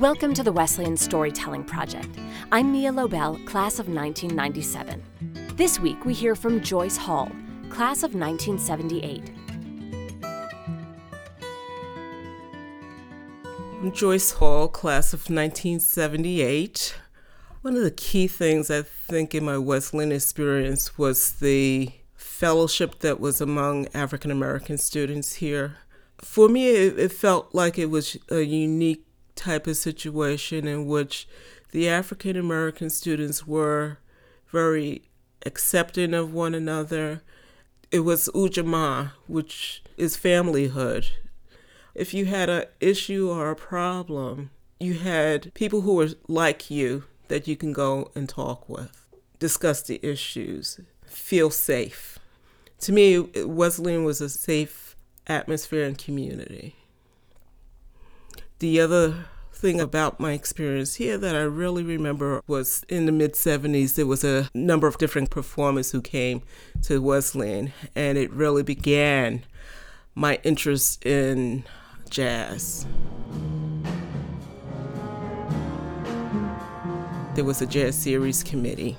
Welcome 0.00 0.32
to 0.32 0.42
the 0.42 0.50
Wesleyan 0.50 0.96
Storytelling 0.96 1.62
Project. 1.62 2.08
I'm 2.50 2.72
Mia 2.72 2.90
Lobel, 2.90 3.36
class 3.44 3.78
of 3.78 3.86
1997. 3.86 5.02
This 5.56 5.78
week 5.78 6.06
we 6.06 6.14
hear 6.14 6.34
from 6.34 6.62
Joyce 6.62 6.96
Hall, 6.96 7.30
class 7.68 8.02
of 8.02 8.14
1978. 8.14 9.30
I'm 13.82 13.92
Joyce 13.92 14.30
Hall, 14.30 14.68
class 14.68 15.12
of 15.12 15.20
1978. 15.28 16.94
One 17.60 17.76
of 17.76 17.82
the 17.82 17.90
key 17.90 18.26
things 18.26 18.70
I 18.70 18.80
think 18.80 19.34
in 19.34 19.44
my 19.44 19.58
Wesleyan 19.58 20.12
experience 20.12 20.96
was 20.96 21.32
the 21.32 21.90
fellowship 22.16 23.00
that 23.00 23.20
was 23.20 23.42
among 23.42 23.86
African 23.92 24.30
American 24.30 24.78
students 24.78 25.34
here. 25.34 25.76
For 26.22 26.48
me, 26.48 26.68
it, 26.68 26.98
it, 26.98 27.12
felt 27.12 27.54
like 27.54 27.78
it 27.78 27.90
was 27.90 28.16
a 28.30 28.40
unique 28.40 29.04
type 29.40 29.66
of 29.66 29.76
situation 29.76 30.68
in 30.68 30.86
which 30.86 31.26
the 31.72 31.88
African 31.88 32.36
American 32.36 32.90
students 32.90 33.46
were 33.46 33.98
very 34.48 35.02
accepting 35.46 36.14
of 36.14 36.32
one 36.32 36.54
another. 36.54 37.22
It 37.90 38.00
was 38.00 38.28
ujamaa, 38.34 39.12
which 39.26 39.82
is 39.96 40.16
familyhood. 40.16 41.10
If 41.94 42.14
you 42.14 42.26
had 42.26 42.48
an 42.48 42.64
issue 42.80 43.30
or 43.30 43.50
a 43.50 43.56
problem, 43.56 44.50
you 44.78 44.94
had 44.94 45.52
people 45.54 45.80
who 45.80 45.94
were 45.94 46.10
like 46.28 46.70
you 46.70 47.04
that 47.28 47.48
you 47.48 47.56
can 47.56 47.72
go 47.72 48.10
and 48.14 48.28
talk 48.28 48.68
with, 48.68 49.06
discuss 49.38 49.82
the 49.82 50.00
issues, 50.02 50.80
feel 51.04 51.50
safe. 51.50 52.18
To 52.80 52.92
me, 52.92 53.18
Wesleyan 53.18 54.04
was 54.04 54.20
a 54.20 54.28
safe 54.28 54.96
atmosphere 55.26 55.84
and 55.84 55.98
community. 55.98 56.76
The 58.60 58.78
other 58.78 59.24
thing 59.52 59.80
about 59.80 60.20
my 60.20 60.32
experience 60.32 60.96
here 60.96 61.16
that 61.16 61.34
I 61.34 61.40
really 61.40 61.82
remember 61.82 62.42
was 62.46 62.84
in 62.88 63.06
the 63.06 63.12
mid 63.12 63.32
70s, 63.32 63.94
there 63.94 64.06
was 64.06 64.22
a 64.22 64.50
number 64.54 64.86
of 64.86 64.98
different 64.98 65.30
performers 65.30 65.92
who 65.92 66.02
came 66.02 66.42
to 66.82 67.00
Wesleyan, 67.00 67.72
and 67.94 68.18
it 68.18 68.30
really 68.30 68.62
began 68.62 69.44
my 70.14 70.38
interest 70.44 71.04
in 71.06 71.64
jazz. 72.10 72.86
there 77.34 77.44
was 77.44 77.62
a 77.62 77.66
jazz 77.66 77.96
series 77.96 78.42
committee. 78.42 78.98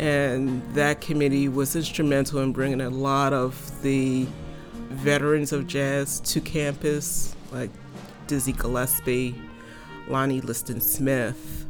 And 0.00 0.62
that 0.74 1.00
committee 1.00 1.48
was 1.48 1.76
instrumental 1.76 2.40
in 2.40 2.52
bringing 2.52 2.80
a 2.80 2.90
lot 2.90 3.32
of 3.32 3.82
the 3.82 4.26
veterans 4.88 5.52
of 5.52 5.68
jazz 5.68 6.18
to 6.20 6.40
campus, 6.40 7.36
like 7.52 7.70
Dizzy 8.26 8.52
Gillespie, 8.52 9.34
Lonnie 10.08 10.40
Liston 10.40 10.80
Smith, 10.80 11.66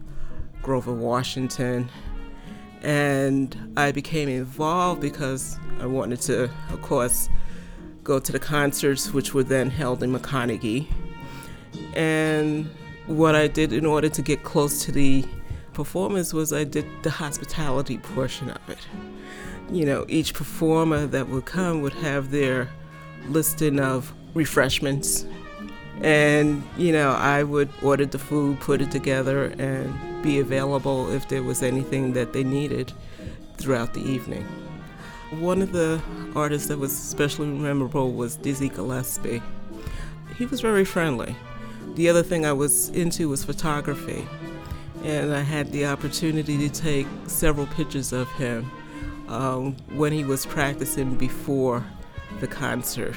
Grover 0.63 0.93
Washington. 0.93 1.89
And 2.83 3.73
I 3.77 3.93
became 3.93 4.29
involved 4.29 5.01
because 5.01 5.59
I 5.81 5.87
wanted 5.87 6.21
to, 6.23 6.51
of 6.71 6.83
course, 6.83 7.29
go 8.03 8.19
to 8.19 8.33
the 8.33 8.39
concerts, 8.39 9.13
which 9.13 9.33
were 9.33 9.43
then 9.43 9.71
held 9.71 10.03
in 10.03 10.13
McConaughy. 10.13 10.87
And 11.95 12.69
what 13.07 13.35
I 13.35 13.49
did 13.49 13.73
in 13.73 13.87
order 13.87 14.09
to 14.09 14.23
get 14.23 14.45
close 14.45 14.85
to 14.85 14.93
the 14.93 15.25
performance 15.73 16.33
was 16.33 16.53
I 16.53 16.65
did 16.65 16.87
the 17.03 17.11
hospitality 17.11 17.99
portion 17.99 18.51
of 18.51 18.69
it. 18.69 18.79
You 19.71 19.87
know, 19.87 20.05
each 20.09 20.35
performer 20.35 21.07
that 21.07 21.29
would 21.29 21.47
come 21.47 21.83
would 21.83 21.95
have 21.95 22.31
their 22.31 22.69
listing 23.29 23.81
of 23.81 24.13
refreshments. 24.35 25.27
And, 26.01 26.63
you 26.77 26.93
know, 26.93 27.13
I 27.13 27.43
would 27.43 27.71
order 27.83 28.07
the 28.07 28.19
food, 28.19 28.61
put 28.61 28.81
it 28.81 28.91
together, 28.91 29.47
and 29.59 30.23
be 30.23 30.39
available 30.39 31.11
if 31.13 31.29
there 31.29 31.43
was 31.43 31.63
anything 31.63 32.13
that 32.15 32.33
they 32.33 32.45
needed 32.45 32.93
throughout 33.57 33.95
the 33.95 34.01
evening. 34.01 34.45
One 35.39 35.63
of 35.63 35.73
the 35.73 36.01
artists 36.35 36.69
that 36.69 36.79
was 36.79 36.93
especially 36.93 37.47
memorable 37.47 38.13
was 38.13 38.37
Dizzy 38.37 38.69
Gillespie. 38.69 39.43
He 40.37 40.47
was 40.47 40.61
very 40.61 40.85
friendly. 40.85 41.35
The 41.95 42.09
other 42.09 42.23
thing 42.23 42.45
I 42.45 42.53
was 42.53 42.89
into 42.91 43.29
was 43.29 43.45
photography 43.45 44.27
and 45.05 45.35
I 45.35 45.41
had 45.41 45.71
the 45.71 45.87
opportunity 45.87 46.57
to 46.67 46.69
take 46.69 47.07
several 47.27 47.67
pictures 47.67 48.13
of 48.13 48.31
him 48.33 48.71
um, 49.29 49.77
when 49.93 50.13
he 50.13 50.25
was 50.25 50.47
practicing 50.47 51.15
before 51.15 51.85
the 52.41 52.47
concert. 52.47 53.17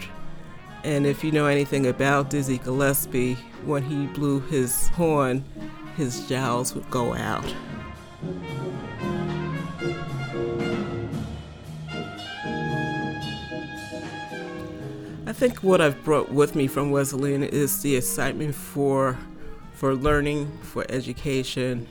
And 0.87 1.05
if 1.05 1.21
you 1.21 1.33
know 1.33 1.47
anything 1.47 1.85
about 1.85 2.29
Dizzy 2.29 2.59
Gillespie, 2.59 3.33
when 3.65 3.83
he 3.83 4.07
blew 4.07 4.39
his 4.39 4.87
horn, 4.87 5.43
his 5.97 6.25
jowls 6.29 6.73
would 6.73 6.89
go 6.89 7.13
out. 7.13 7.43
I 15.25 15.33
think 15.33 15.61
what 15.61 15.81
I've 15.81 16.01
brought 16.05 16.31
with 16.31 16.55
me 16.55 16.67
from 16.67 16.91
Wesleyan 16.91 17.43
is 17.43 17.81
the 17.81 17.97
excitement 17.97 18.55
for 18.55 19.17
for 19.73 19.93
learning, 19.93 20.57
for 20.61 20.85
education, 20.87 21.85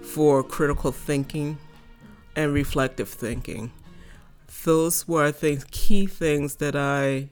for 0.00 0.44
critical 0.44 0.92
thinking, 0.92 1.58
and 2.36 2.54
reflective 2.54 3.08
thinking. 3.08 3.72
Those 4.64 5.08
were, 5.08 5.24
I 5.24 5.32
think, 5.32 5.72
key 5.72 6.06
things 6.06 6.54
that 6.56 6.76
I 6.76 7.30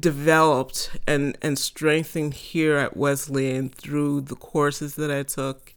developed 0.00 0.90
and, 1.06 1.36
and 1.42 1.58
strengthened 1.58 2.34
here 2.34 2.76
at 2.76 2.96
Wesleyan 2.96 3.68
through 3.68 4.22
the 4.22 4.36
courses 4.36 4.96
that 4.96 5.10
I 5.10 5.22
took 5.22 5.74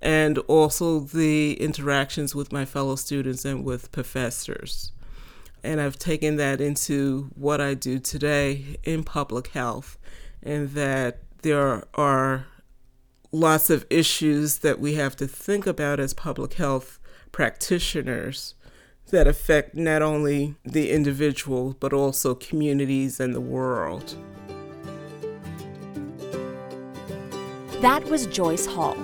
and 0.00 0.38
also 0.38 1.00
the 1.00 1.54
interactions 1.54 2.34
with 2.34 2.52
my 2.52 2.64
fellow 2.64 2.96
students 2.96 3.44
and 3.44 3.64
with 3.64 3.90
professors. 3.92 4.92
And 5.64 5.80
I've 5.80 5.98
taken 5.98 6.36
that 6.36 6.60
into 6.60 7.30
what 7.34 7.60
I 7.60 7.74
do 7.74 7.98
today 7.98 8.76
in 8.84 9.02
public 9.02 9.48
health, 9.48 9.98
and 10.40 10.70
that 10.70 11.18
there 11.42 11.84
are 11.94 12.46
lots 13.32 13.70
of 13.70 13.84
issues 13.90 14.58
that 14.58 14.78
we 14.78 14.94
have 14.94 15.16
to 15.16 15.26
think 15.26 15.66
about 15.66 15.98
as 15.98 16.14
public 16.14 16.54
health 16.54 17.00
practitioners 17.32 18.54
that 19.10 19.26
affect 19.26 19.74
not 19.74 20.02
only 20.02 20.54
the 20.64 20.90
individual 20.90 21.76
but 21.80 21.92
also 21.92 22.34
communities 22.34 23.20
and 23.20 23.34
the 23.34 23.40
world. 23.40 24.14
That 27.80 28.04
was 28.06 28.26
Joyce 28.26 28.66
Hall, 28.66 28.94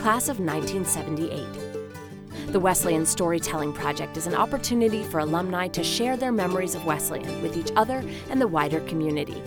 class 0.00 0.28
of 0.28 0.40
1978. 0.40 2.52
The 2.52 2.60
Wesleyan 2.60 3.06
Storytelling 3.06 3.72
Project 3.72 4.16
is 4.16 4.26
an 4.26 4.34
opportunity 4.34 5.04
for 5.04 5.20
alumni 5.20 5.68
to 5.68 5.82
share 5.82 6.16
their 6.16 6.32
memories 6.32 6.74
of 6.74 6.84
Wesleyan 6.84 7.42
with 7.42 7.56
each 7.56 7.70
other 7.76 8.04
and 8.30 8.40
the 8.40 8.48
wider 8.48 8.80
community 8.80 9.42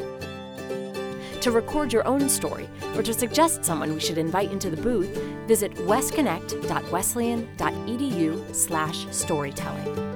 to 1.45 1.51
record 1.51 1.93
your 1.93 2.05
own 2.07 2.27
story 2.27 2.67
or 2.95 3.03
to 3.03 3.13
suggest 3.13 3.63
someone 3.63 3.93
we 3.93 3.99
should 3.99 4.17
invite 4.17 4.51
into 4.51 4.71
the 4.71 4.81
booth, 4.81 5.15
visit 5.45 5.71
wesconnect.wesleyan.edu 5.75 8.55
slash 8.55 9.05
storytelling. 9.11 10.14